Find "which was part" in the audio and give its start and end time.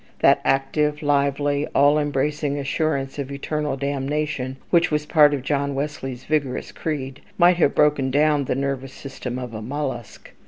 4.71-5.31